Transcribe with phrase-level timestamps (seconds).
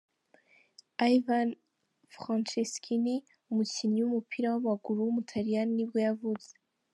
[1.13, 1.49] Ivan
[2.13, 3.15] Franceschini,
[3.51, 6.53] umukinnyi w’umupira w’amaguru w’umutaliyani nibwo yavutse.